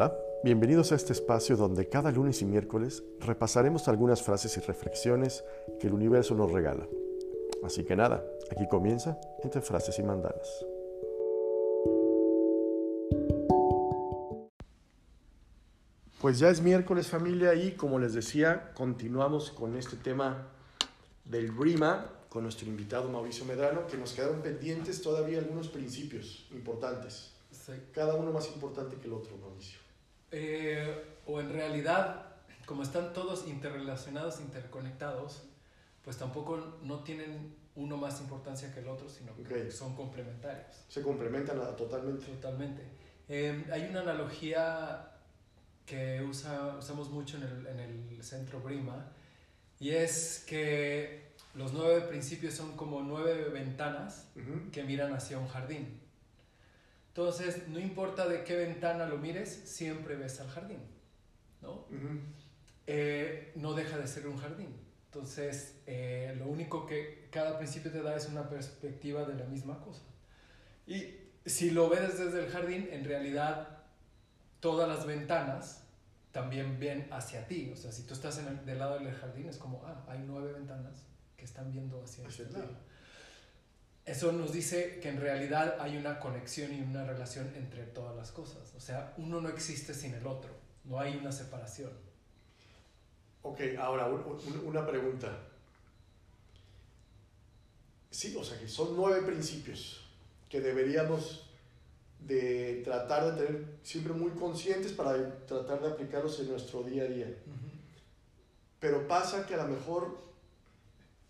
[0.00, 5.44] Hola, bienvenidos a este espacio donde cada lunes y miércoles repasaremos algunas frases y reflexiones
[5.78, 6.88] que el universo nos regala.
[7.62, 10.48] Así que nada, aquí comienza entre frases y mandalas.
[16.22, 20.46] Pues ya es miércoles familia y como les decía, continuamos con este tema
[21.26, 27.34] del RIMA con nuestro invitado Mauricio Medrano, que nos quedaron pendientes todavía algunos principios importantes.
[27.92, 29.89] Cada uno más importante que el otro, Mauricio.
[30.32, 32.26] Eh, o en realidad,
[32.66, 35.44] como están todos interrelacionados, interconectados,
[36.04, 40.84] pues tampoco no tienen uno más importancia que el otro, sino que son complementarios.
[40.88, 42.26] Se complementan totalmente.
[42.26, 42.82] Totalmente.
[43.28, 45.12] Eh, hay una analogía
[45.86, 49.12] que usa, usamos mucho en el, en el centro Brima,
[49.78, 54.26] y es que los nueve principios son como nueve ventanas
[54.72, 56.00] que miran hacia un jardín.
[57.10, 60.78] Entonces, no importa de qué ventana lo mires, siempre ves al jardín,
[61.60, 61.86] ¿no?
[62.86, 64.76] Eh, no deja de ser un jardín.
[65.06, 69.80] Entonces, eh, lo único que cada principio te da es una perspectiva de la misma
[69.80, 70.02] cosa.
[70.86, 73.80] Y si lo ves desde el jardín, en realidad
[74.60, 75.82] todas las ventanas
[76.30, 77.70] también ven hacia ti.
[77.72, 80.22] O sea, si tú estás en el, del lado del jardín, es como, ah, hay
[80.24, 81.02] nueve ventanas
[81.36, 82.89] que están viendo hacia, hacia este lado.
[84.06, 88.32] Eso nos dice que en realidad hay una conexión y una relación entre todas las
[88.32, 88.74] cosas.
[88.76, 90.50] O sea, uno no existe sin el otro.
[90.84, 91.92] No hay una separación.
[93.42, 94.08] Ok, ahora
[94.64, 95.38] una pregunta.
[98.10, 100.00] Sí, o sea que son nueve principios
[100.48, 101.46] que deberíamos
[102.18, 107.06] de tratar de tener siempre muy conscientes para tratar de aplicarlos en nuestro día a
[107.06, 107.34] día.
[108.78, 110.18] Pero pasa que a lo mejor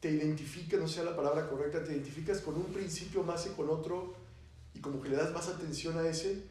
[0.00, 3.68] te identificas, no sea la palabra correcta, te identificas con un principio más que con
[3.68, 4.14] otro
[4.74, 6.42] y como que le das más atención a ese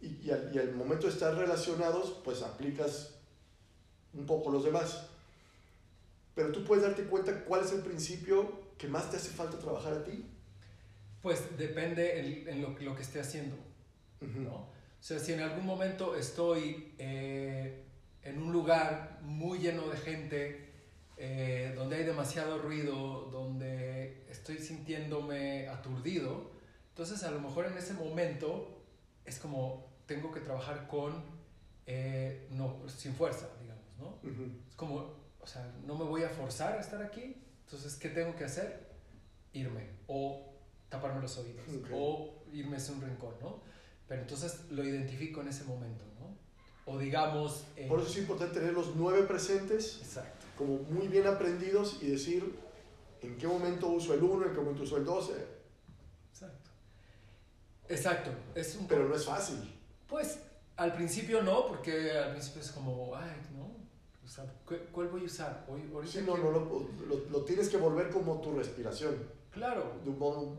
[0.00, 3.14] y, y, al, y al momento de estar relacionados, pues aplicas
[4.12, 5.06] un poco los demás.
[6.34, 9.94] Pero tú puedes darte cuenta cuál es el principio que más te hace falta trabajar
[9.94, 10.24] a ti.
[11.22, 13.56] Pues depende en, lo, lo, que esté haciendo.
[14.20, 14.50] ¿no?
[14.54, 14.68] O
[15.00, 17.84] sea, si en algún momento estoy eh,
[18.22, 20.65] en un lugar muy lleno de gente,
[21.16, 26.50] eh, donde hay demasiado ruido, donde estoy sintiéndome aturdido,
[26.90, 28.82] entonces a lo mejor en ese momento
[29.24, 31.24] es como tengo que trabajar con,
[31.86, 34.18] eh, no, sin fuerza, digamos, ¿no?
[34.68, 38.36] Es como, o sea, no me voy a forzar a estar aquí, entonces, ¿qué tengo
[38.36, 38.86] que hacer?
[39.52, 40.54] Irme, o
[40.88, 43.60] taparme los oídos, o irme a un rincón, ¿no?
[44.06, 46.36] Pero entonces lo identifico en ese momento, ¿no?
[46.92, 47.64] O digamos...
[47.76, 49.98] Eh, Por eso es importante tener los nueve presentes.
[50.00, 50.45] Exacto.
[50.56, 52.58] Como muy bien aprendidos y decir
[53.22, 55.32] en qué momento uso el 1, en qué momento uso el 12.
[56.30, 56.70] Exacto.
[57.88, 58.30] Exacto.
[58.54, 59.56] Es un Pero no es fácil.
[60.08, 60.38] Pues
[60.76, 63.76] al principio no, porque al principio es como, ay, ¿no?
[64.24, 64.44] O sea,
[64.92, 65.66] ¿cuál voy a usar?
[65.68, 66.88] Hoy, sí, no, no, lo,
[67.30, 69.14] lo, tienes que volver como tu respiración.
[69.52, 70.00] Claro.
[70.04, 70.58] De un modo,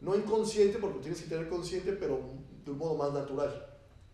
[0.00, 2.20] no inconsciente, porque lo tienes que tener consciente, pero
[2.64, 3.66] de un modo más natural.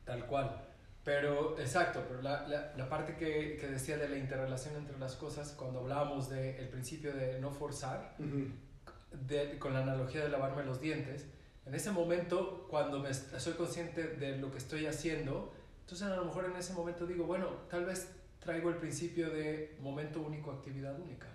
[0.04, 0.65] Tal cual.
[1.06, 5.14] Pero, exacto, pero la, la, la parte que, que, decía de la interrelación entre las
[5.14, 8.16] cosas, cuando hablábamos del el principio de no forzar,
[9.28, 11.26] de, con la analogía de lavarme los dientes,
[11.64, 15.52] en ese momento, cuando me, soy consciente de lo que estoy haciendo,
[15.82, 18.08] entonces a lo mejor en ese momento digo, bueno, tal vez
[18.40, 21.28] traigo el principio de momento único, actividad única.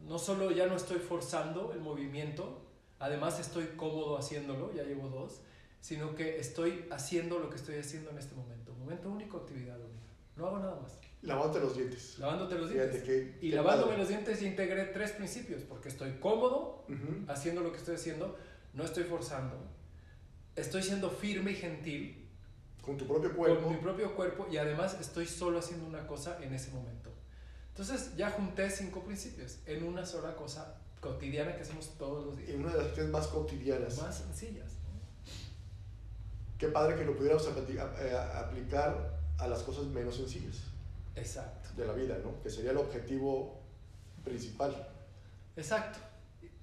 [0.00, 2.62] No solo ya no estoy forzando el movimiento,
[3.00, 5.42] además estoy cómodo haciéndolo, ya llevo dos,
[5.82, 8.67] sino que estoy haciendo lo que estoy haciendo en este momento.
[8.88, 10.08] Momento único, actividad única.
[10.34, 10.98] No hago nada más.
[11.20, 12.18] Lavándote los dientes.
[12.18, 13.34] Lavándote los dientes.
[13.42, 16.86] y lavándome los dientes integré tres principios, porque estoy cómodo
[17.26, 18.38] haciendo lo que estoy haciendo,
[18.72, 19.58] no estoy forzando,
[20.56, 22.30] estoy siendo firme y gentil.
[22.80, 23.64] Con tu propio cuerpo.
[23.64, 27.12] Con mi propio cuerpo y además estoy solo haciendo una cosa en ese momento.
[27.68, 32.50] Entonces ya junté cinco principios en una sola cosa cotidiana que hacemos todos los días.
[32.52, 34.00] En una de las acciones más cotidianas.
[34.00, 34.77] Más sencillas
[36.58, 40.56] qué padre que lo pudiéramos eh, aplicar a las cosas menos sencillas.
[41.14, 41.70] Exacto.
[41.76, 42.42] De la vida, ¿no?
[42.42, 43.60] Que sería el objetivo
[44.24, 44.88] principal.
[45.56, 45.98] Exacto.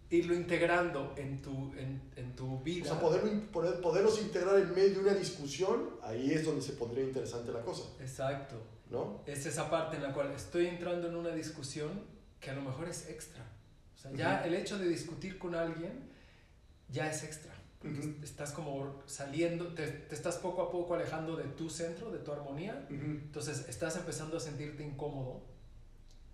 [0.09, 2.85] Irlo integrando en tu, en, en tu vida.
[2.85, 6.73] O sea, poder, poder, poderlos integrar en medio de una discusión, ahí es donde se
[6.73, 7.83] pondría interesante la cosa.
[7.99, 8.55] Exacto.
[8.89, 9.23] ¿No?
[9.25, 12.03] Es esa parte en la cual estoy entrando en una discusión
[12.39, 13.43] que a lo mejor es extra.
[13.95, 16.11] O sea, ya el hecho de discutir con alguien
[16.89, 17.54] ya es extra.
[18.23, 22.31] Estás como saliendo, te, te, estás poco a poco alejando de tu centro, de tu
[22.31, 22.87] armonía.
[22.89, 25.43] Entonces estás empezando a sentirte incómodo.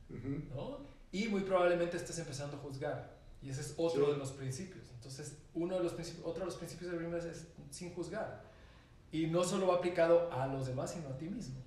[0.09, 0.79] ¿no?
[1.11, 3.21] Y muy probablemente estés empezando a juzgar.
[3.41, 4.85] Y ese es otro de los principios.
[4.93, 8.43] Entonces, uno de los principios, otro de los principios de Rimas es sin juzgar.
[9.11, 11.59] Y no solo va aplicado a los demás, sino a ti mismo.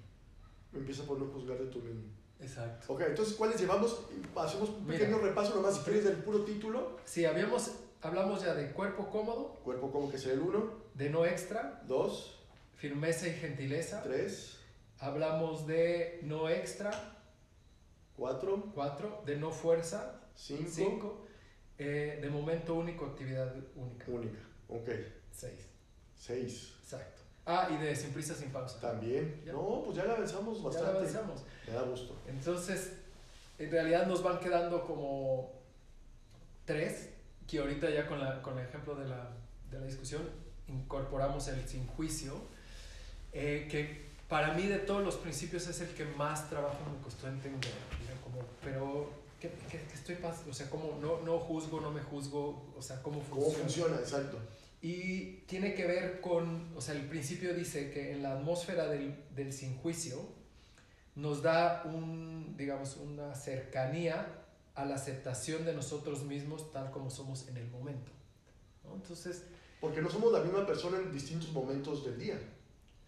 [0.72, 2.04] Empieza por no juzgar de tu mismo.
[2.40, 2.92] Exacto.
[2.92, 4.06] Ok, entonces, ¿cuáles llevamos?
[4.36, 5.28] Hacemos un pequeño Mira.
[5.28, 6.96] repaso nomás, si quieres, del puro título.
[7.04, 7.70] Sí, habíamos,
[8.04, 12.38] hablamos ya de cuerpo cómodo, Cuerpo como que sea el 1, de no extra, 2,
[12.76, 14.02] firmeza y gentileza.
[14.02, 14.60] 3,
[15.00, 16.90] Hablamos de no extra,
[18.16, 21.26] 4, 4, de no fuerza, 5, 5,
[21.78, 24.38] de momento único, actividad única, única.
[24.68, 24.88] Ok,
[25.32, 25.52] 6.
[26.16, 26.74] 6.
[26.80, 27.22] Exacto.
[27.44, 28.80] Ah, y de sin prisa, sin pausa.
[28.80, 29.42] También.
[29.44, 29.52] Ya.
[29.52, 30.92] No, pues ya la avanzamos Ya bastante.
[30.92, 31.44] lo avanzamos.
[31.66, 32.16] Me da gusto.
[32.26, 32.92] Entonces,
[33.58, 35.52] en realidad nos van quedando como
[36.64, 37.10] tres,
[37.46, 39.30] que ahorita ya con, la, con el ejemplo de la,
[39.70, 40.22] de la discusión
[40.68, 42.34] incorporamos el sin juicio,
[43.32, 47.28] eh, que para mí de todos los principios es el que más trabajo me costó
[47.28, 47.72] entender.
[48.22, 49.10] Como, pero,
[49.40, 50.50] ¿qué, qué, qué estoy pasando?
[50.50, 52.72] O sea, ¿cómo no, no juzgo, no me juzgo?
[52.76, 53.96] O sea, ¿cómo ¿Cómo funciona?
[53.96, 54.38] Exacto.
[54.80, 59.14] y tiene que ver con, o sea, el principio dice que en la atmósfera del,
[59.34, 60.18] del sin juicio
[61.14, 64.26] nos da un, digamos, una cercanía
[64.74, 68.10] a la aceptación de nosotros mismos tal como somos en el momento.
[68.84, 68.94] ¿no?
[68.94, 69.44] Entonces,
[69.80, 72.38] Porque no somos la misma persona en distintos momentos del día.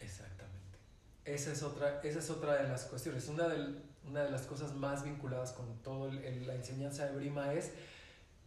[0.01, 0.79] exactamente.
[1.25, 3.29] Esa es otra, esa es otra de las cuestiones.
[3.29, 7.73] Una de, una de las cosas más vinculadas con toda la enseñanza de Brima es,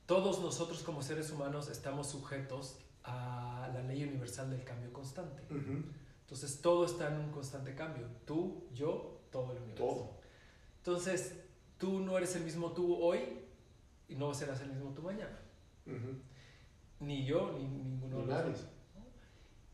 [0.06, 5.44] todos nosotros como seres humanos estamos sujetos a la ley universal del cambio constante.
[5.54, 5.84] Ujú.
[6.22, 8.08] Entonces todo está en un constante cambio.
[8.26, 9.84] Tú, yo, todo el universo.
[9.86, 10.20] Todo.
[10.78, 11.34] Entonces
[11.80, 13.40] tú no eres el mismo tú hoy
[14.08, 15.40] y no serás el mismo tú mañana.
[17.00, 18.68] Ni yo, ni ninguno Ni de los dos.
[18.96, 19.06] ¿no?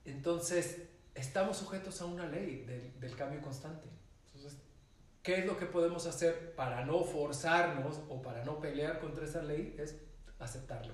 [0.06, 3.90] Entonces estamos sujetos a una ley del, del cambio constante.
[4.28, 4.60] Entonces,
[5.24, 9.42] ¿qué es lo que podemos hacer para no forzarnos o para no pelear contra esa
[9.42, 9.76] ley?
[9.78, 9.96] Es
[10.40, 10.94] aceptarlo.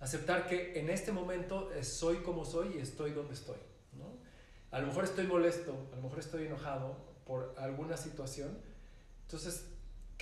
[0.00, 3.58] Aceptar que en este momento soy como soy y estoy donde estoy.
[3.96, 4.06] ¿no?
[4.72, 8.58] A lo mejor estoy molesto, a lo mejor estoy enojado por alguna situación.
[9.22, 9.71] Entonces,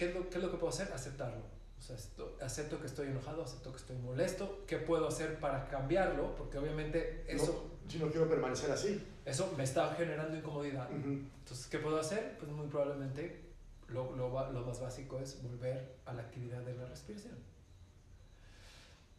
[0.00, 0.90] ¿qué es lo, qué es lo que puedo hacer?
[0.94, 1.42] Aceptarlo.
[1.78, 4.64] O sea, esto- acepto que estoy enojado, acepto que estoy molesto.
[4.66, 6.34] ¿Qué puedo hacer para cambiarlo?
[6.36, 9.02] Porque obviamente eso, No, si no quiero permanecer así.
[9.26, 10.90] eso me está generando incomodidad.
[10.90, 11.08] Ujú.
[11.40, 12.36] Entonces, ¿qué puedo hacer?
[12.38, 13.40] Pues muy probablemente
[13.88, 17.34] lo, lo, lo más básico es volver a la actividad de la respiración.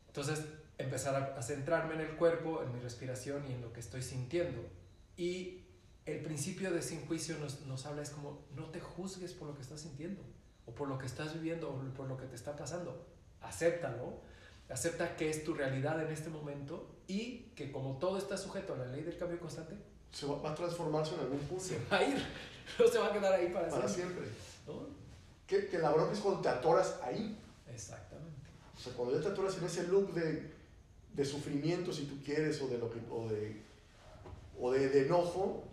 [0.08, 0.44] Entonces,
[0.80, 4.02] empezar a, a centrarme en el cuerpo, en mi respiración y en lo que estoy
[4.02, 4.62] sintiendo.
[5.16, 5.62] Y
[6.06, 9.56] el principio de sin juicio nos, nos habla es como, no te juzgues por lo
[9.56, 10.22] que estás sintiendo,
[10.66, 13.06] o por lo que estás viviendo, o por lo que te está pasando.
[13.42, 14.20] Acéptalo,
[14.70, 18.78] acepta que es tu realidad en este momento y que como todo está sujeto a
[18.78, 19.76] la ley del cambio constante,
[20.12, 21.64] Se va, va a transformarse en algún punto.
[21.64, 22.18] se va a ir,
[22.80, 24.26] no se va a quedar ahí para, Para siempre.
[25.48, 27.38] Que, que la bronca es cuando te atoras ahí.
[27.68, 28.50] Exactamente.
[28.76, 30.52] O sea, cuando ya te atoras en ese loop de,
[31.14, 33.62] de sufrimiento, si tú quieres, o de, lo que, o de,
[34.60, 35.64] o de, de enojo,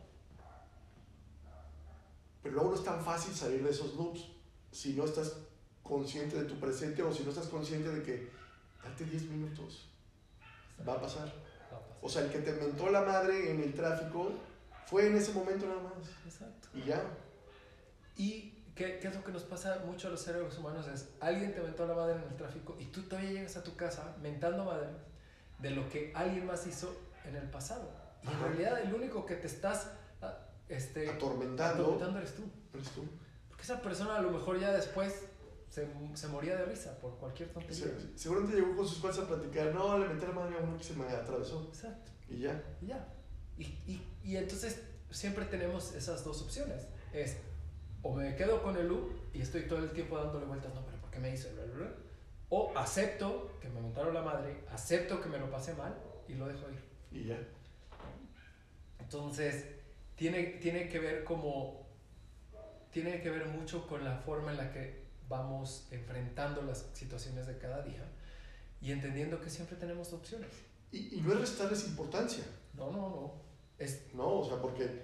[2.42, 4.24] pero luego no es tan fácil salir de esos loops
[4.72, 5.36] si no estás
[5.82, 8.30] consciente de tu presente o si no estás consciente de que
[8.84, 9.88] date 10 minutos,
[10.86, 11.32] va a pasar.
[12.00, 14.32] O sea, el que te mentó la madre en el tráfico
[14.86, 16.08] fue en ese momento nada más.
[16.24, 16.68] Exacto.
[16.74, 17.02] Y ya.
[18.16, 20.86] ¿Y qué, qué es lo que nos pasa mucho a los seres humanos?
[20.86, 23.74] Es alguien te mentó la madre en el tráfico y tú todavía llegas a tu
[23.76, 24.88] casa mentando madre
[25.58, 27.90] de lo que alguien más hizo en el pasado.
[28.22, 28.46] Y en Ajá.
[28.46, 29.90] realidad el único que te estás
[30.22, 30.36] ah,
[30.68, 31.82] este, Atormentando.
[31.82, 32.42] atormentando eres tú.
[32.74, 33.04] Eres tú.
[33.58, 35.24] Porque esa persona a lo mejor ya después
[35.68, 37.76] se, se moría de risa por cualquier tontería.
[37.76, 39.74] Se- seguramente llegó con sus cuates a platicar.
[39.74, 41.64] No, le metí la madre a uno que se me atravesó.
[41.68, 42.12] Exacto.
[42.28, 42.62] Y ya.
[42.80, 43.08] Y ya.
[43.56, 46.86] Y, y, y entonces siempre tenemos esas dos opciones.
[47.12, 47.36] Es
[48.02, 50.98] o me quedo con el loop y estoy todo el tiempo dándole vueltas, no, pero
[50.98, 51.48] ¿por qué me hizo?
[52.50, 55.98] O acepto que me montaron la madre, acepto que me lo pasé mal
[56.28, 56.78] y lo dejo ir.
[57.10, 57.38] Y ya.
[59.00, 59.64] Entonces,
[60.14, 61.87] tiene, tiene que ver como,
[62.92, 67.58] tiene que ver mucho con la forma en la que vamos enfrentando las situaciones de
[67.58, 68.04] cada día
[68.80, 70.50] y entendiendo que siempre tenemos opciones.
[70.90, 73.32] Y, y no es restarles importancia, No, no, no.
[73.78, 74.40] Es, ¿no?
[74.40, 75.02] O sea, porque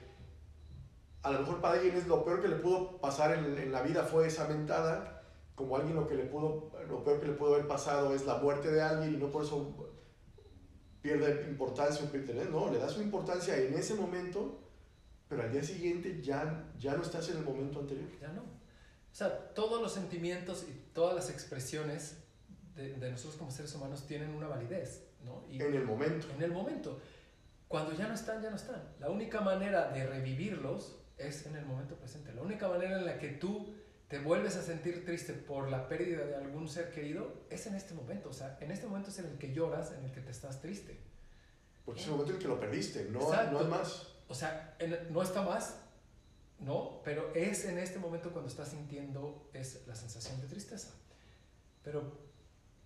[1.23, 3.83] a lo mejor para alguien es lo peor que le pudo pasar en, en la
[3.83, 5.23] vida fue esa mentada,
[5.55, 8.39] como alguien lo que le pudo, lo peor que le pudo haber pasado es la
[8.39, 9.91] muerte de alguien y no por eso
[11.01, 14.59] pierde importancia pierde, no, le da su importancia en ese momento,
[15.29, 18.09] pero al día siguiente ya, ya no estás en el momento anterior.
[18.21, 18.43] Ya no.
[18.43, 22.17] O sea, todos los sentimientos y todas las expresiones
[22.75, 25.45] de, de nosotros como seres humanos tienen una validez, ¿no?
[25.51, 26.27] Y En el momento.
[26.37, 27.01] en el momento.
[27.69, 28.83] Cuando ya no están, ya no están.
[29.01, 32.33] La única manera de revivirlos es en el momento presente.
[32.33, 33.75] La única manera en la que tú
[34.09, 37.95] te vuelves a sentir triste por la pérdida de algún ser querido es en este
[37.95, 38.29] momento.
[38.29, 40.61] O sea, en este momento es en el que lloras, en el que te estás
[40.61, 41.01] triste.
[41.85, 44.14] Porque es el momento en que lo perdiste, no, no hay más.
[44.29, 44.77] O sea,
[45.11, 45.77] no está más,
[46.59, 50.91] no, pero es en este momento cuando estás sintiendo es la sensación de tristeza.
[51.83, 52.03] Pero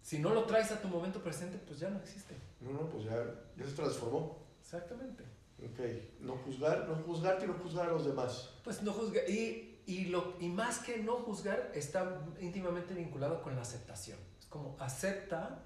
[0.02, 2.34] si no lo traes a tu momento presente, pues ya no existe.
[2.60, 3.16] No, no, pues ya,
[3.56, 4.38] ya se transformó.
[4.60, 5.24] Exactamente.
[5.58, 5.80] Ok,
[6.20, 8.50] no juzgar, no juzgarte y no juzgar a los demás.
[8.64, 13.54] Pues no juzgar, y, y, lo, y más que no juzgar, está íntimamente vinculado con
[13.54, 14.18] la aceptación.
[14.38, 15.64] Es como acepta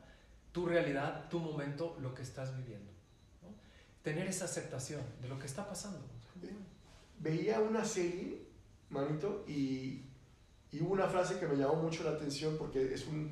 [0.50, 2.90] tu realidad, tu momento, lo que estás viviendo.
[4.02, 6.00] Tener esa aceptación de lo que está pasando.
[7.18, 8.42] Veía una serie,
[8.90, 10.02] manito, y,
[10.72, 13.30] y hubo una frase que me llamó mucho la atención porque es un,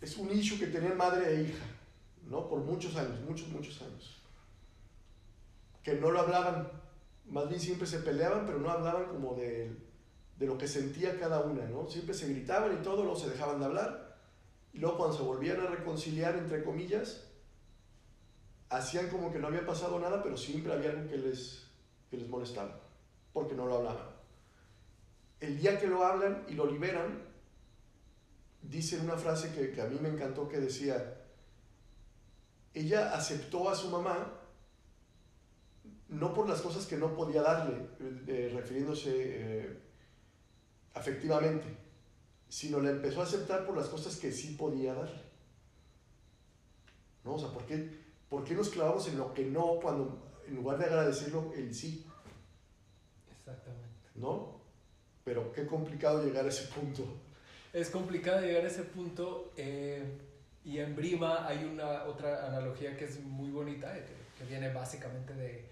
[0.00, 1.64] es un issue que tenían madre e hija,
[2.28, 2.48] ¿no?
[2.48, 4.20] Por muchos años, muchos, muchos años.
[5.84, 6.68] Que no lo hablaban,
[7.26, 9.70] más bien siempre se peleaban, pero no hablaban como de,
[10.38, 11.88] de lo que sentía cada una, ¿no?
[11.88, 14.18] Siempre se gritaban y todo, luego se dejaban de hablar,
[14.72, 17.29] y luego cuando se volvían a reconciliar, entre comillas,
[18.70, 21.66] hacían como que no había pasado nada, pero siempre había algo que les,
[22.08, 22.80] que les molestaba,
[23.32, 24.08] porque no lo hablaban.
[25.40, 27.22] El día que lo hablan y lo liberan,
[28.62, 31.20] dice una frase que, a mí me encantó que decía,
[32.72, 34.36] ella aceptó a su mamá
[36.08, 37.86] no por las cosas que no podía darle,
[38.26, 39.80] eh, refiriéndose eh,
[40.94, 41.66] afectivamente,
[42.48, 45.22] sino la empezó a aceptar por las cosas que sí podía darle.
[47.24, 47.34] ¿No?
[47.34, 50.78] O sea, ¿por qué, ¿por qué nos clavamos en lo que no cuando en lugar
[50.78, 52.06] de agradecerlo el sí?
[53.30, 54.08] Exactamente.
[54.14, 54.58] ¿No?
[55.24, 57.04] Pero qué complicado llegar a ese punto
[57.72, 59.52] es complicado llegar a ese punto.
[59.56, 60.02] Eh,
[60.64, 64.04] y en Brima hay una otra analogía que es muy bonita, eh,
[64.38, 65.68] que, viene básicamente de,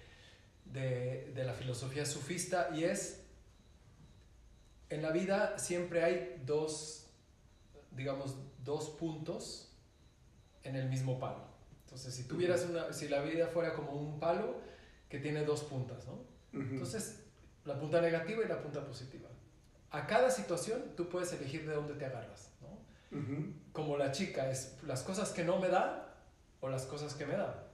[0.65, 3.25] de, de, la filosofía sufista, y es,
[4.89, 7.07] en la vida siempre hay dos,
[7.91, 9.71] digamos, dos puntos
[10.63, 11.48] en el mismo palo.
[11.89, 14.61] Entonces, si tuvieras una, si la vida fuera como un palo
[15.09, 16.23] que tiene dos puntas, ¿no?
[16.53, 17.25] Entonces,
[17.65, 19.29] la punta negativa y la punta positiva
[19.91, 22.79] a cada situación tú puedes elegir de dónde te agarras, ¿no?
[23.73, 26.15] Como la chica, es las cosas que no me da
[26.61, 27.65] o las cosas que me da.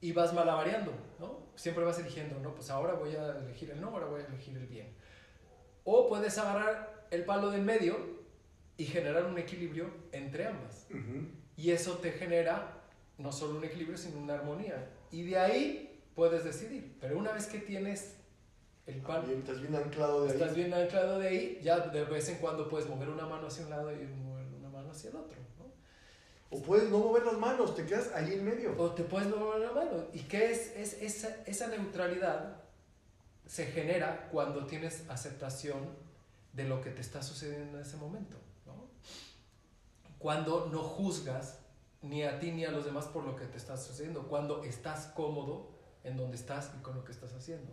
[0.00, 1.46] Y vas malavariando, ¿no?
[1.56, 2.54] Siempre vas eligiendo, ¿no?
[2.54, 4.94] Pues ahora voy a elegir el no, ahora voy a elegir el bien.
[5.84, 7.96] O puedes agarrar el palo del medio
[8.76, 10.86] y generar un equilibrio entre ambas.
[11.56, 12.79] Y eso te genera
[13.20, 14.90] no solo un equilibrio, sino una armonía.
[15.10, 16.96] Y de ahí puedes decidir.
[17.00, 18.16] Pero una vez que tienes
[18.86, 19.24] el pan.
[19.30, 20.40] estás bien anclado de ahí.
[20.40, 23.64] Estás bien anclado de ahí, ya de vez en cuando puedes mover una mano hacia
[23.64, 25.38] un lado y mover una mano hacia el otro.
[25.58, 26.56] ¿no?
[26.56, 28.74] O puedes no mover las manos, te quedas ahí en medio.
[28.78, 30.06] O te puedes no mover la mano.
[30.12, 32.56] ¿Y qué es, es esa, esa neutralidad?
[33.46, 35.78] Se genera cuando tienes aceptación
[36.52, 38.36] de lo que te está sucediendo en ese momento.
[38.66, 38.88] ¿no?
[40.18, 41.59] Cuando no juzgas
[42.02, 44.28] ni a ti ni a los demás por lo que te está sucediendo.
[44.28, 45.70] Cuando estás cómodo
[46.04, 47.72] en donde estás y con lo que estás haciendo.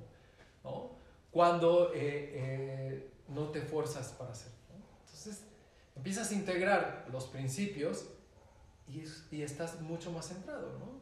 [0.64, 0.98] ¿no?
[1.32, 4.58] cuando eh, eh, no te fuerzas para hacerlo.
[5.06, 5.44] Entonces,
[5.96, 8.10] empiezas a integrar los principios
[8.88, 9.04] y,
[9.36, 10.80] y, estás mucho más centrado.
[10.80, 11.00] ¿no?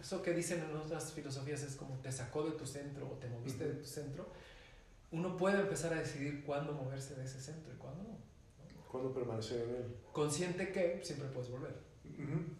[0.00, 3.28] Eso que dicen en otras filosofías es como te sacó de tu centro o te
[3.28, 4.26] moviste de tu centro.
[5.12, 8.16] Uno puede empezar a decidir cuándo moverse de ese centro y cuándo no.
[8.90, 9.96] Cuándo permanecer en él.
[10.12, 11.74] Consciente que siempre puedes volver.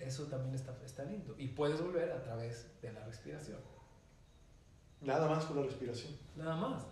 [0.01, 1.35] Eso también está, está lindo.
[1.39, 3.59] Y puedes volver a través de la respiración.
[5.01, 6.17] Nada más con la respiración.
[6.37, 6.85] Nada más.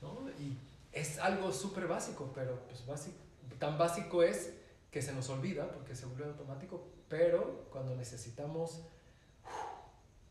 [0.00, 0.28] ¿no?
[0.38, 0.56] Y
[0.92, 3.18] es algo súper básico, pero pues básico,
[3.58, 4.54] tan básico es
[4.90, 8.82] que se nos olvida porque se vuelve automático, pero cuando necesitamos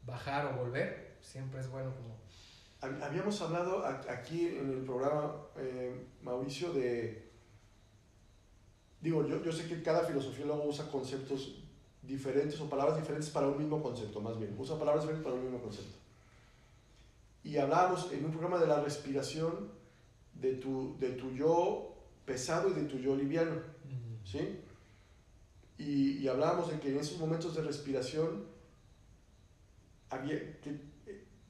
[0.05, 2.19] bajar o volver, siempre es bueno como...
[3.03, 7.29] Habíamos hablado aquí en el programa, eh, Mauricio, de...
[9.01, 11.58] Digo, yo, yo sé que cada filosofía luego usa conceptos
[12.09, 14.53] diferentes o palabras diferentes para un mismo concepto, más bien.
[14.57, 15.99] Usa palabras diferentes para un mismo concepto
[17.43, 19.69] y hablábamos en un programa de la respiración
[20.33, 23.61] de tu, de tu yo pesado y de tu yo liviano.
[24.25, 24.59] ¿Sí?
[25.77, 28.45] Y, y, hablábamos de que en esos momentos de respiración
[30.09, 30.77] había que,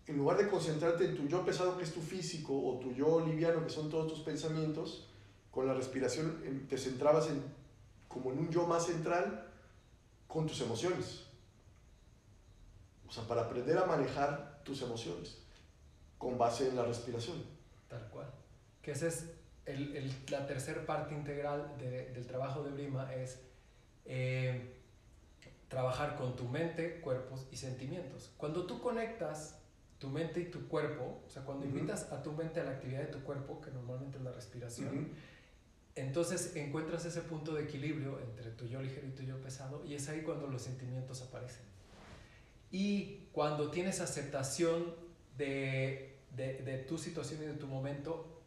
[0.05, 3.25] en lugar de concentrarte en tu yo pesado que es tu físico o tu yo
[3.25, 5.07] liviano que son todos tus pensamientos,
[5.51, 7.43] con la respiración te centrabas en,
[8.07, 9.48] como en un yo más central
[10.29, 11.25] con tus emociones.
[13.07, 15.39] O sea, para aprender a manejar tus emociones
[16.19, 17.43] con base en la respiración.
[17.89, 18.31] Tal cual.
[18.83, 19.25] Que esa es
[19.65, 23.39] el, el, la tercera parte integral de, del trabajo de Brima, es
[24.05, 24.75] eh,
[25.67, 28.31] trabajar con tu mente, cuerpos y sentimientos.
[28.37, 29.59] Cuando tú conectas
[29.97, 33.01] tu mente y tu cuerpo, o sea, cuando invitas a tu mente a la actividad
[33.01, 35.09] de tu cuerpo, que normalmente es la respiración,
[35.95, 39.95] entonces encuentras ese punto de equilibrio entre tu yo ligero y tu yo pesado y
[39.95, 41.63] es ahí cuando los sentimientos aparecen.
[42.71, 44.95] Y cuando tienes aceptación
[45.37, 48.41] de, de, de tu situación y de tu momento,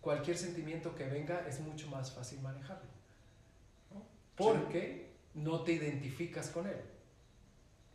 [0.00, 2.90] cualquier sentimiento que venga es mucho más fácil manejarlo.
[3.92, 4.06] ¿no?
[4.36, 6.80] Porque no te identificas con él.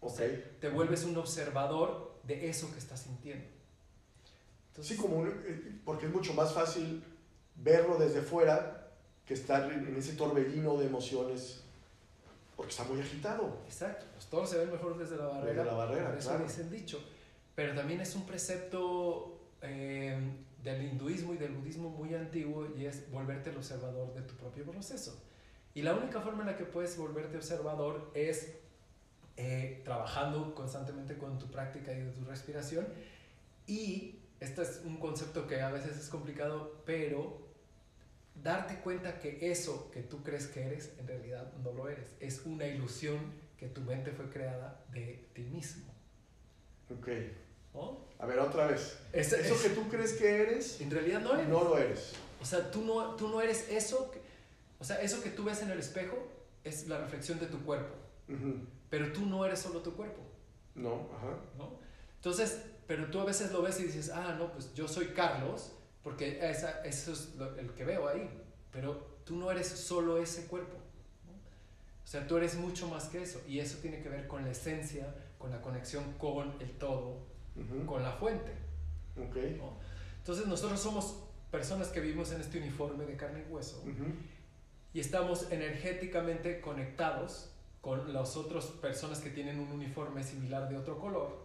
[0.02, 0.28] O sea,
[0.60, 3.46] te vuelves un observador de eso que estás sintiendo.
[4.70, 7.04] Entonces, sí, como un, eh, porque es mucho más fácil
[7.56, 8.92] verlo desde fuera
[9.26, 11.64] que estar en ese torbellino de emociones
[12.56, 13.58] porque está muy agitado.
[13.66, 15.54] Exacto, pues todo se ve mejor desde la barrera.
[15.54, 16.46] Desde la barrera, por eso claro.
[16.46, 17.04] dice el dicho.
[17.56, 20.18] Pero también es un precepto eh,
[20.64, 24.64] del hinduismo y del budismo muy antiguo y es volverte el observador de tu propio
[24.66, 25.22] proceso.
[25.74, 28.54] Y la única forma en la que puedes volverte observador es
[29.36, 32.88] eh, trabajando constantemente con tu práctica y de tu respiración.
[33.66, 37.43] Y este es un concepto que a veces es complicado, pero
[38.44, 42.10] darte cuenta que eso que tú crees que eres, en realidad no lo eres.
[42.20, 43.18] Es una ilusión
[43.58, 45.94] que tu mente fue creada de ti mismo.
[46.90, 47.08] Ok.
[47.74, 48.06] ¿no?
[48.20, 49.00] A ver, otra vez.
[49.12, 51.48] Es- Eso es- que tú crees que eres, En realidad no eres.
[51.48, 52.14] no lo eres.
[52.42, 54.12] O sea, tú no, tú no eres eso.
[54.12, 54.22] que-
[54.80, 56.18] o sea, eso que tú ves en el espejo
[56.64, 57.96] es la reflexión de tu cuerpo.
[58.90, 60.22] Pero tú no eres solo tu cuerpo.
[60.76, 61.38] No, ajá.
[61.58, 61.80] ¿no?
[62.18, 65.72] Entonces, pero tú a veces lo ves y dices, ah, no, pues yo soy Carlos,
[66.04, 68.30] porque esa, eso es lo- el que veo ahí.
[68.72, 70.76] Pero tú no eres solo ese cuerpo.
[71.26, 71.32] ¿no?
[71.34, 73.42] O sea, tú eres mucho más que eso.
[73.48, 77.20] Y eso tiene que ver con la esencia, con la conexión con el todo,
[77.56, 77.86] Ujú.
[77.86, 78.52] con la fuente.
[79.18, 79.36] Ok.
[79.58, 79.78] ¿no?
[80.18, 81.16] Entonces nosotros somos
[81.52, 84.06] personas que vivimos en este uniforme de carne y hueso Ujú.
[84.94, 87.50] y estamos energéticamente conectados
[87.82, 91.38] con las otras personas que tienen un uniforme similar de otro color,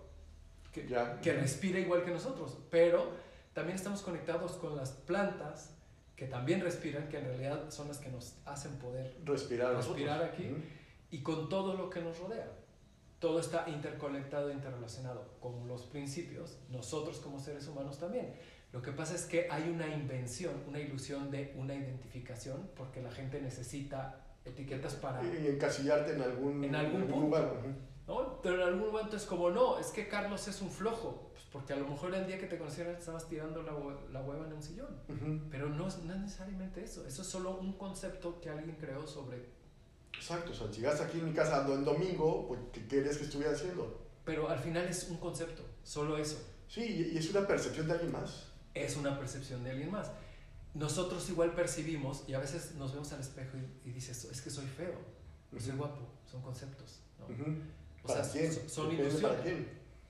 [0.73, 1.21] que, Ya.
[1.21, 3.11] que respira igual que nosotros, pero
[3.59, 5.75] también estamos conectados con las plantas
[6.15, 9.75] que también respiran, que en realidad son las que nos hacen poder, Respirar.
[9.75, 10.55] Respirar aquí.
[11.11, 12.53] Y con todo lo que nos rodea.
[13.19, 18.33] Todo está interconectado, interrelacionado, con los principios, nosotros como seres humanos también.
[18.73, 23.11] Lo que pasa es que hay una invención, una ilusión de una identificación, porque la
[23.11, 25.21] gente necesita etiquetas para...
[25.25, 27.21] Y encasillarte en algún, En algún punto.
[27.23, 27.55] lugar.
[28.07, 28.40] ¿no?
[28.40, 31.77] Pero en algún momento es como, no, es que Carlos es un flojo, porque a
[31.77, 33.73] lo mejor el día que te conocieron estabas tirando la,
[34.13, 35.01] la hueva en un sillón.
[35.09, 35.49] Ujú.
[35.51, 39.07] Pero no es, no es necesariamente eso, eso es solo un concepto que alguien creó
[39.07, 39.47] sobre...
[40.15, 40.51] Exacto.
[40.51, 43.25] O sea, si llegas aquí en mi casa ando en domingo, pues, ¿qué querías que
[43.25, 44.07] estuviera haciendo?
[44.25, 46.39] Pero al final es un concepto, solo eso.
[46.69, 48.47] Sí, y es una percepción de alguien más.
[48.75, 50.11] es una percepción de alguien más.
[50.75, 54.51] Nosotros igual percibimos y a veces nos vemos al espejo y, y dices, es que
[54.51, 54.95] soy feo,
[55.57, 55.79] o soy Ujú.
[55.79, 57.01] guapo, son conceptos.
[57.19, 57.25] ¿no?
[57.35, 57.57] Ujú.
[58.05, 58.53] O ¿Para sea, quién?
[58.53, 59.67] son- son ilusiones.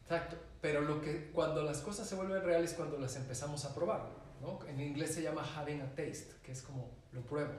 [0.08, 0.36] Exacto.
[0.62, 4.08] Pero lo que, cuando las cosas se vuelven reales, cuando las empezamos a probar.
[4.40, 4.58] ¿no?
[4.66, 7.52] En inglés se llama having a taste, que es como lo pruebo.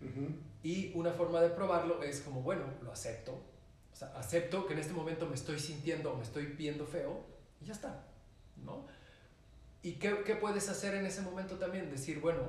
[0.00, 0.34] Ujú.
[0.62, 3.32] Y una forma de probarlo es como, bueno, lo acepto.
[3.92, 7.24] O sea, acepto que en este momento me estoy sintiendo o me estoy viendo feo
[7.60, 8.04] y ya está,
[8.56, 8.86] ¿no?
[9.82, 11.90] ¿Y qué, qué puedes hacer en ese momento también?
[11.90, 12.42] Decir, bueno,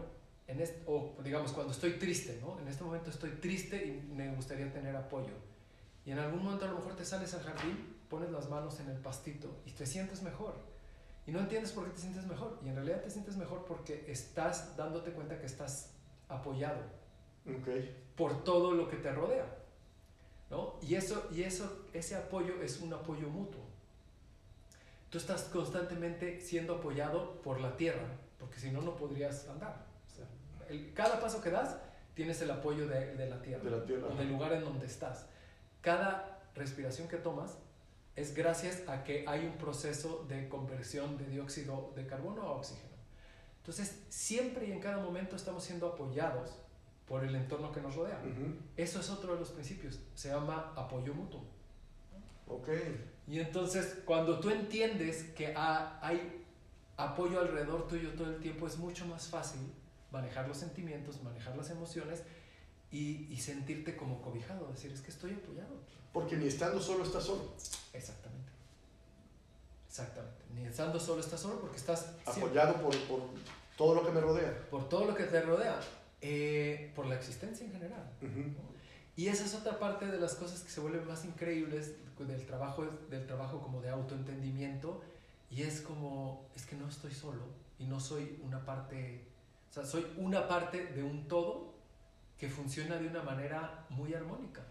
[0.48, 2.60] en este, o digamos, cuando estoy triste, ¿no?
[2.60, 5.34] En este momento estoy triste y me gustaría tener apoyo.
[6.04, 8.88] Y en algún momento a lo mejor te sales al jardín, pones las manos en
[8.90, 10.54] el pastito y te sientes mejor.
[11.28, 12.60] Y no entiendes por qué te sientes mejor.
[12.64, 15.92] Y en realidad te sientes mejor porque estás dándote cuenta que estás
[16.30, 16.80] apoyado
[17.46, 17.68] Ok.
[18.16, 19.46] por todo lo que te rodea.
[20.50, 20.76] ¿no?
[20.82, 23.66] Y, eso, y eso, ese apoyo es un apoyo mutuo.
[25.10, 28.08] Tú estás constantemente siendo apoyado por la tierra,
[28.40, 29.86] porque si no, no podrías andar.
[30.08, 30.26] O sea,
[30.70, 31.76] el- cada paso que das,
[32.14, 34.08] tienes el apoyo de, de la tierra, De la tierra.
[34.08, 35.26] o del lugar en donde estás.
[35.82, 37.58] Cada respiración que tomas
[38.16, 42.96] es gracias a que hay un proceso de conversión de dióxido de carbono a oxígeno.
[43.58, 46.56] Entonces, siempre y en cada momento estamos siendo apoyados
[47.08, 48.22] por el entorno que nos rodea.
[48.78, 51.44] Eso es otro de los principios, se llama apoyo mutuo.
[52.48, 52.70] Ok.
[53.28, 56.46] Y entonces, cuando tú entiendes que ha- hay
[56.98, 59.60] apoyo alrededor tuyo todo el tiempo, es mucho más fácil
[60.12, 62.24] manejar los sentimientos, manejar las emociones
[62.92, 65.76] y, y sentirte como cobijado, decir, es que estoy apoyado.
[66.14, 67.54] Porque ni estando solo estás solo.
[67.94, 68.52] Exactamente.
[69.88, 70.44] Exactamente.
[70.54, 73.22] Ni estando solo estás solo porque estás Apoyado por, por
[73.78, 74.68] todo lo que me rodea.
[74.70, 75.80] por todo lo que te rodea,
[76.22, 78.12] eh, por la existencia en general.
[78.22, 78.40] Ujú.
[78.40, 78.76] ¿no?
[79.18, 82.86] Y esa es otra parte de las cosas que se vuelven más increíbles del trabajo,
[83.10, 85.02] del trabajo como de autoentendimiento.
[85.50, 87.44] Y es como, es que no estoy solo
[87.80, 89.26] y no soy una parte,
[89.70, 91.75] o sea, soy una parte de un todo
[92.38, 94.62] que funciona de una manera muy armónica.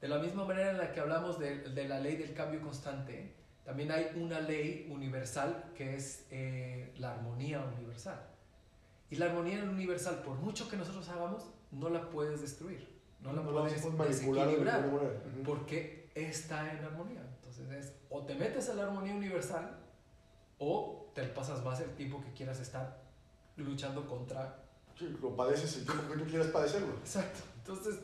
[0.00, 3.34] De la misma manera en la que hablamos de, de la ley del cambio constante,
[3.64, 8.20] también hay una ley universal que es eh, la armonía universal.
[9.10, 12.96] Y la armonía universal, por mucho que nosotros hagamos, no la puedes destruir.
[13.20, 14.80] No la No puedes de desequilibrar.
[14.86, 15.20] manera.
[15.34, 15.42] Ujú.
[15.44, 17.22] Porque está en armonía.
[17.36, 19.78] Entonces es o te metes a la armonía universal
[20.58, 23.02] o te pasas más el tiempo que quieras estar
[23.56, 24.64] luchando contra.
[24.98, 26.92] Sí, lo padeces el tiempo que tú quieras padecerlo.
[26.94, 27.40] Exacto.
[27.58, 28.00] Entonces,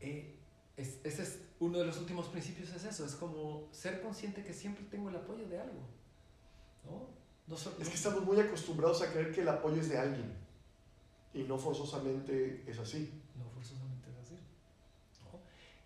[0.00, 0.34] eh,
[0.76, 3.04] es- ese es uno de los últimos principios, es eso.
[3.04, 5.80] Es como ser consciente que siempre tengo el apoyo de algo.
[6.84, 7.08] ¿No?
[7.46, 9.98] No so- Es no- que estamos muy acostumbrados a creer que el apoyo es de
[9.98, 10.32] alguien.
[11.32, 13.22] Y no forzosamente es así.
[13.36, 14.34] No forzosamente es así.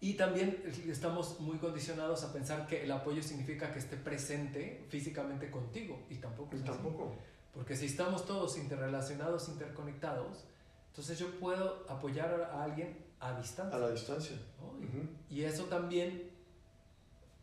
[0.01, 5.51] Y también estamos muy condicionados a pensar que el apoyo significa que esté presente físicamente
[5.51, 5.99] contigo.
[6.11, 6.71] Y tampoco Y es así.
[6.73, 7.15] tampoco.
[7.55, 10.45] Porque si estamos todos interrelacionados, interconectados,
[10.89, 13.77] entonces yo puedo apoyar a alguien a distancia.
[13.77, 14.37] A la distancia.
[14.61, 14.81] ¿no?
[14.81, 15.09] Y- Ujú.
[15.31, 16.31] Y eso también,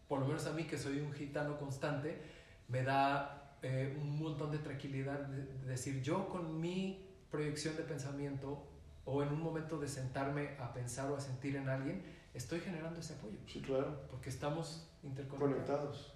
[0.08, 2.22] por lo menos a mí que soy un gitano constante,
[2.68, 7.84] me da eh, un montón de tranquilidad de, de decir yo con mi proyección de
[7.84, 8.64] pensamiento
[9.06, 13.00] o en un momento de sentarme a pensar o a sentir en alguien, estoy generando
[13.00, 14.02] ese apoyo, Sí, claro.
[14.10, 15.54] porque estamos interconectados.
[15.54, 16.14] Conectados.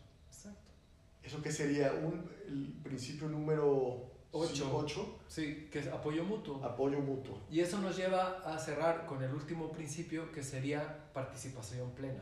[1.26, 1.92] ¿Eso qué sería?
[1.94, 4.70] Un, el principio número Ocho.
[4.76, 5.20] 8.
[5.30, 6.64] Sí, que es apoyo mutuo.
[6.64, 7.40] Apoyo mutuo.
[7.50, 12.22] Y eso nos lleva a cerrar con el último principio que sería participación plena.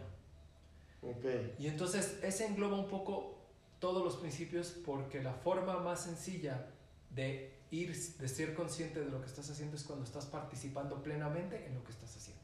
[1.01, 1.25] Ok.
[1.59, 3.35] Y entonces ese engloba un poco
[3.79, 6.67] todos los principios porque la forma más sencilla
[7.09, 11.65] de ir, de ser consciente de lo que estás haciendo es cuando estás participando plenamente
[11.65, 12.43] en lo que estás haciendo.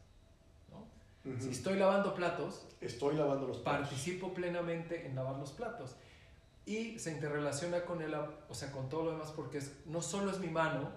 [0.71, 1.31] ¿no?
[1.31, 1.41] Ujú.
[1.41, 3.87] Si estoy lavando platos, Estoy lavando los platos.
[3.87, 5.95] participo plenamente en lavar los platos.
[6.69, 10.29] Y se interrelaciona con el, o sea, con todo lo demás porque es, no solo
[10.29, 10.91] es mi mano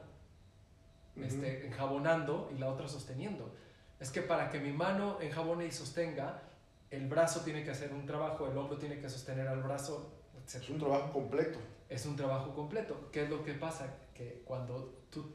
[1.16, 1.24] Ujú.
[1.24, 3.54] este, enjabonando y la otra sosteniendo.
[3.98, 6.42] Es que para que mi mano enjabone y sostenga,
[6.90, 10.12] el brazo tiene que hacer un trabajo, el hombro tiene que sostener al brazo,
[10.46, 10.70] Es etc.
[10.72, 11.58] un trabajo completo.
[11.88, 13.08] Es un trabajo completo.
[13.10, 13.94] ¿Qué es lo que pasa?
[14.12, 15.32] Que cuando tú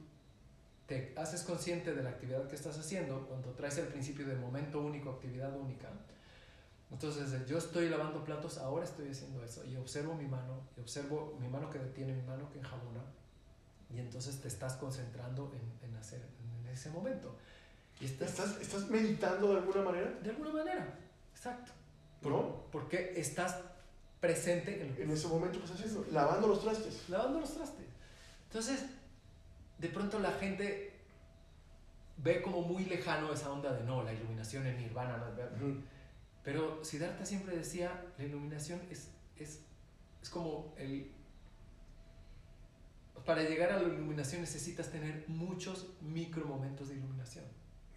[0.85, 4.81] te haces consciente de la actividad que estás haciendo, cuando traes el principio de momento
[4.81, 5.89] único, actividad única,
[6.91, 10.81] entonces eh, yo estoy lavando platos, ahora estoy haciendo eso y observo mi mano, y
[10.81, 13.01] observo mi mano que detiene, mi mano que enjabona,
[13.93, 17.35] y entonces te estás concentrando en, en hacer en ese momento.
[17.99, 20.11] Y estás, ¿Estás, ¿Estás meditando de alguna manera?
[20.21, 20.99] de alguna manera,
[21.33, 21.71] exacto.
[22.21, 22.63] ¿No?
[22.71, 23.57] Porque estás
[24.19, 26.05] presente en lo que En ese momento que estás haciendo.
[26.11, 27.09] Lavando los trastes.
[27.09, 27.85] lavando los trastes.
[28.47, 28.85] Entonces,
[29.77, 30.93] de pronto la gente
[32.17, 35.17] ve como muy lejano esa onda de no, la iluminación en Nirvana.
[35.59, 35.96] no.
[36.47, 39.59] Pero Siddhartha siempre decía, la iluminación es, es,
[40.21, 41.11] es como el...
[43.25, 47.43] Para llegar a la iluminación necesitas tener muchos micro momentos de iluminación.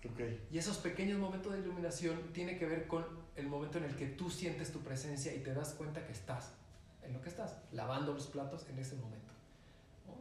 [0.05, 0.21] Ok.
[0.51, 4.07] Y esos pequeños momentos de iluminación tiene que ver con el momento en el que
[4.07, 6.51] tú sientes tu presencia y te das cuenta que estás
[7.05, 9.33] en lo que estás, lavando los platos en ese momento.
[10.09, 10.15] ¿no?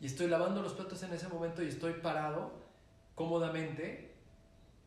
[0.00, 2.50] Y estoy lavando los platos en ese momento y estoy parado
[3.14, 4.13] cómodamente.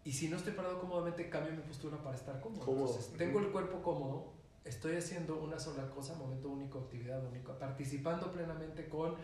[0.07, 2.63] Y si no estoy parado cómodamente, cambio mi postura para estar cómodo.
[2.63, 2.87] Cómodo.
[2.87, 4.31] Entonces, tengo el cuerpo cómodo,
[4.63, 9.15] estoy haciendo una sola cosa, momento único, actividad única, participando plenamente con,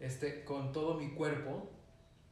[0.00, 1.68] este, con todo mi cuerpo,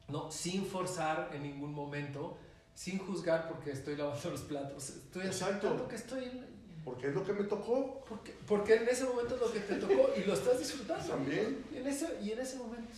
[0.09, 0.31] ¿no?
[0.31, 2.39] sin forzar en ningún momento,
[2.75, 4.89] sin juzgar porque estoy lavando los platos.
[4.89, 5.87] Estoy Exacto.
[5.87, 6.47] que estoy en,
[6.87, 8.03] Porque es lo que me tocó.
[8.09, 11.07] porque, porque en ese momento es lo que te tocó y lo estás disfrutando.
[11.07, 11.63] También.
[11.71, 12.89] Y en ese, y en ese momento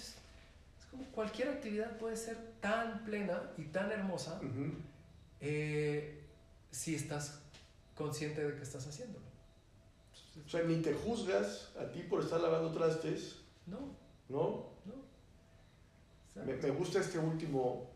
[1.15, 4.41] cualquier actividad puede ser tan plena y tan hermosa
[5.41, 6.23] eh,
[6.71, 7.41] si estás
[7.95, 9.25] consciente de que estás haciéndolo.
[10.45, 13.79] O sea, ni te juzgas a ti por estar lavando trastes, No,
[14.29, 14.73] ¿no?
[14.85, 16.45] no.
[16.45, 17.91] Me, me gusta este último,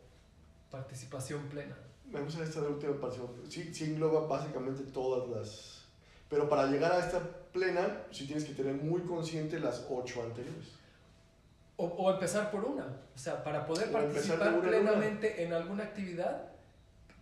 [0.71, 1.77] Participación plena.
[2.07, 3.51] me gusta esta última participación.
[3.51, 5.85] Sí, sí engloba básicamente todas las...
[6.29, 7.21] Pero para llegar a esta
[7.53, 10.69] plena, sí tienes que tener muy consciente las ocho anteriores.
[11.79, 12.85] O, o empezar por una.
[13.15, 16.51] O sea, para poder O participar una en plenamente en alguna actividad,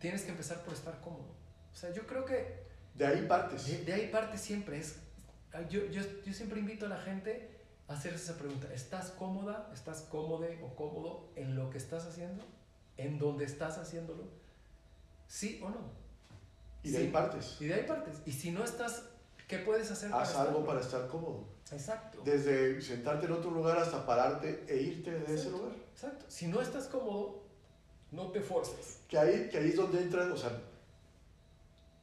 [0.00, 1.28] tienes que empezar por estar cómodo.
[1.72, 2.64] O sea, yo creo que
[2.94, 3.66] De ahí partes.
[3.66, 4.78] de, de ahí parte siempre.
[4.78, 4.96] Es,
[5.70, 7.50] yo, yo, yo siempre invito a la gente
[7.88, 8.66] a hacerse esa pregunta.
[8.74, 9.70] ¿Estás cómoda?
[9.72, 12.42] ¿Estás cómodo o cómodo en lo que estás haciendo?
[12.96, 14.24] ¿En donde estás haciéndolo?
[15.28, 15.76] ¿Sí o no?
[16.82, 17.10] Y de ahí Sí.
[17.12, 17.56] partes.
[17.60, 18.22] Y de ahí partes.
[18.24, 19.02] Y si no estás,
[19.48, 21.44] ¿qué puedes hacer Haz algo para estar cómodo.
[21.72, 22.20] Exacto.
[22.24, 25.58] Desde sentarte en otro lugar hasta pararte e irte de ese Exacto.
[25.58, 25.76] lugar.
[25.92, 26.24] Exacto.
[26.28, 27.42] Si no estás cómodo,
[28.12, 29.00] no te forces.
[29.08, 30.50] Que ahí, que ahí es donde entran, o sea,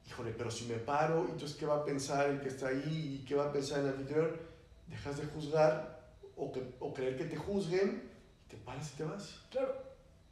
[0.06, 3.24] híjole, pero si me paro, entonces ¿qué va a pensar el que está ahí y
[3.26, 4.36] qué va a pensar el anfitrión?
[4.88, 8.10] Dejas de juzgar o, que, o creer que te juzguen,
[8.48, 9.40] te paras y te vas.
[9.50, 9.74] Claro,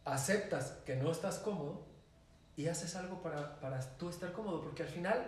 [0.05, 1.83] aceptas que no estás cómodo
[2.57, 5.27] y haces algo para, para tú estar cómodo, porque al final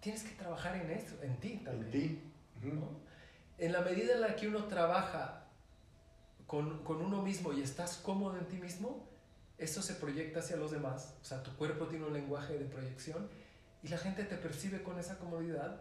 [0.00, 1.84] tienes que trabajar en eso, en ti también.
[1.84, 2.22] En ti.
[2.62, 3.00] ¿No?
[3.58, 5.44] En la medida en la que uno trabaja
[6.46, 9.06] con, con uno mismo y estás cómodo en ti mismo,
[9.58, 11.14] eso se proyecta hacia los demás.
[11.20, 13.28] O sea, tu cuerpo tiene un lenguaje de proyección
[13.82, 15.80] y la gente te percibe con esa comodidad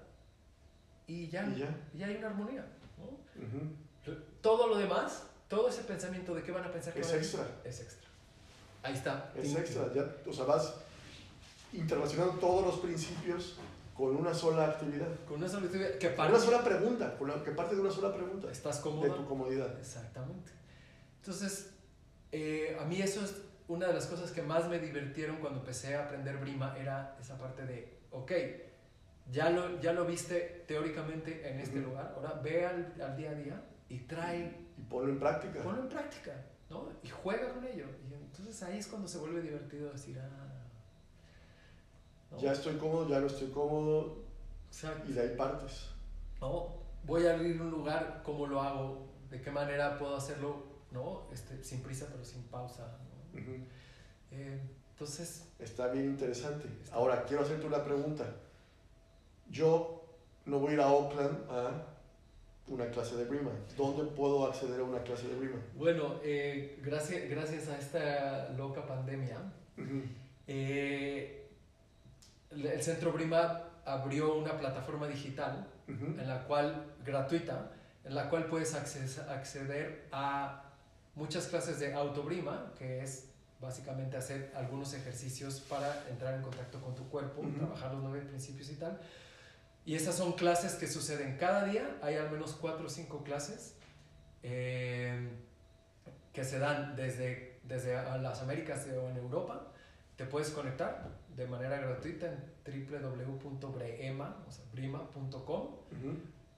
[1.07, 1.75] y ya, Y ya.
[1.93, 2.65] y hay una armonía.
[2.97, 3.05] ¿no?
[3.41, 4.17] Ujú.
[4.41, 7.47] Todo lo demás, todo ese pensamiento de qué van a pensar que Es a extra.
[7.63, 8.09] es extra.
[8.83, 9.31] Ahí está.
[9.35, 10.73] Es extra, ya, o sea, vas
[11.73, 13.57] interrelacionando todos los principios
[13.99, 15.09] con una sola actividad.
[15.27, 17.81] Con una sola actividad que Con para una sola pregunta, con la- que parte de
[17.81, 19.13] una sola pregunta, estás de cómodo.
[19.13, 19.77] tu comodidad.
[19.77, 20.53] Exactamente.
[21.17, 21.73] Entonces,
[22.31, 23.35] eh, a mí eso es
[23.67, 27.37] una de las cosas que más me divirtieron cuando empecé a aprender Brima, era esa
[27.37, 28.31] parte de, ok,
[29.33, 31.89] ya lo, ya lo viste teóricamente en este Ujú.
[31.89, 35.61] lugar, ahora ve al, al día a día y trae, Y ponlo en práctica.
[35.61, 36.31] ponlo en práctica,
[36.69, 36.89] ¿no?
[37.03, 37.85] Y juega con ello.
[38.09, 40.68] Y entonces ahí es cuando se vuelve divertido decir, ah,
[42.31, 42.37] ¿no?
[42.39, 44.17] Ya estoy cómodo, ya no estoy cómodo,
[44.67, 45.09] Exacto.
[45.09, 45.87] y de ahí partes.
[46.41, 46.79] ¿no?
[47.05, 49.07] Voy a abrir un lugar, ¿cómo lo hago?
[49.29, 50.63] ¿De qué manera puedo hacerlo?
[50.91, 51.23] ¿no?
[51.31, 52.97] Este, sin prisa, pero sin pausa.
[53.33, 53.39] ¿no?
[53.41, 53.51] Ujú.
[54.31, 54.59] Eh,
[54.91, 56.67] entonces, Está bien interesante.
[56.91, 58.25] Ahora, quiero hacerte una pregunta.
[59.49, 60.03] Yo
[60.45, 61.85] no voy a ir a Oakland a
[62.67, 63.51] una clase de Brima.
[63.75, 65.57] ¿Dónde puedo acceder a una clase de Brima?
[65.75, 69.37] bueno, eh, gracias, gracias a esta loca pandemia,
[69.77, 70.03] Ujú.
[70.47, 71.38] eh,
[72.51, 77.71] el Centro Brima abrió una plataforma digital en la cual, gratuita,
[78.03, 80.63] en la cual puedes acceder a
[81.15, 83.25] muchas clases de autobrima, que es
[83.59, 87.51] básicamente hacer algunos ejercicios para entrar en contacto con tu cuerpo, Ujú.
[87.51, 88.99] trabajar los nueve principios y tal.
[89.85, 93.73] Y esas son clases que suceden cada día, hay al menos cuatro o cinco clases
[94.43, 95.27] eh,
[96.31, 99.71] que se dan desde, desde las Américas o en Europa.
[100.15, 101.09] Te puedes conectar
[101.39, 105.61] de manera gratuita en www.brema, o sea, brima.com.
[105.61, 106.17] Ujú.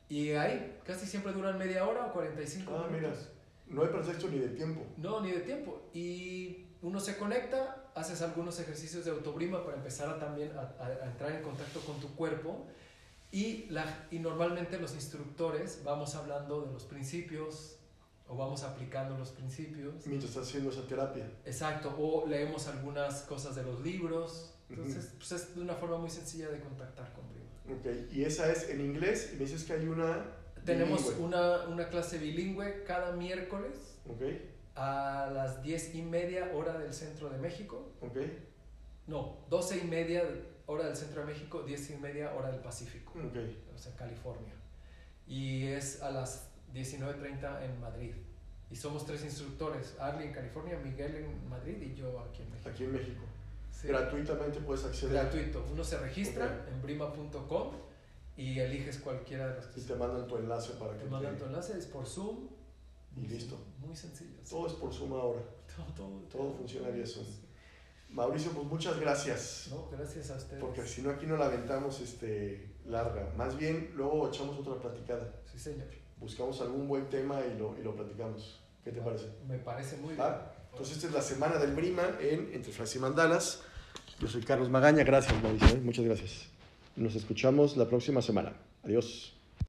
[0.10, 3.30] Y ahí casi siempre duran media hora o 45 Ah, minutos.
[3.68, 4.82] No hay pretexto ni de tiempo.
[4.98, 5.82] No, ni de tiempo.
[5.94, 10.88] Y uno se conecta, haces algunos ejercicios de autobrima para empezar a también a, a-
[10.88, 12.66] a entrar en contacto con tu cuerpo.
[13.32, 17.78] Y, la, y normalmente los instructores vamos hablando de los principios
[18.28, 20.06] o vamos aplicando los principios.
[20.06, 21.30] Mientras estás haciendo esa terapia.
[21.46, 24.54] Exacto, o leemos algunas cosas de los libros.
[24.74, 27.80] Entonces, pues es de una forma muy sencilla de contactar con Brima.
[27.80, 28.12] Ok.
[28.14, 29.32] Y esa es en inglés.
[29.34, 30.26] Y me dices que hay una.
[30.66, 34.22] Tenemos una, una clase bilingüe cada miércoles Ok.
[34.76, 37.92] a las 10 y media hora del centro de México.
[38.02, 38.18] Ok.
[39.08, 40.24] No, 12 y media
[40.68, 43.38] hora del centro de México, 10 y media hora del Pacífico, Ok.
[43.74, 44.54] o sea, California.
[45.28, 48.14] Y es a las 19.30 en Madrid.
[48.70, 52.70] Y somos tres instructores, Arlie en California, Miguel en Madrid y yo aquí en México.
[52.70, 53.24] Aquí en México.
[53.82, 53.88] Sí.
[53.88, 55.14] Gratuitamente puedes acceder.
[55.14, 55.66] Gratuito.
[55.72, 56.74] Uno se registra Ok.
[56.74, 57.72] en brima.com
[58.38, 61.38] y eliges cualquiera de los que Y te mandan tu enlace para que te mandan
[61.38, 62.48] tu enlace, es por Zoom.
[63.16, 63.58] Y listo.
[63.80, 64.38] Muy sencillo.
[64.44, 64.50] sí.
[64.52, 65.42] Todo es por suma ahora.
[65.76, 67.26] Todo, todo, todo funciona vía Zoom.
[68.10, 69.68] Mauricio, pues muchas gracias.
[69.72, 70.62] No, gracias a ustedes.
[70.62, 73.32] Porque si no aquí no la aventamos este, larga.
[73.38, 75.34] Más bien luego echamos otra platicada.
[75.52, 75.88] Sí, señor.
[76.18, 78.62] Buscamos algún buen tema y lo, y lo platicamos.
[78.84, 79.28] ¿Qué te parece?
[79.48, 80.28] Me parece muy bien.
[80.72, 83.64] Entonces esta es la semana del Brima en Entre Frases y Mandalas.
[84.22, 85.04] Yo soy Carlos Magaña.
[85.04, 85.78] Gracias Mauricio.
[85.84, 86.48] Muchas gracias.
[86.96, 88.54] Nos escuchamos la próxima semana.
[88.84, 89.34] Adiós.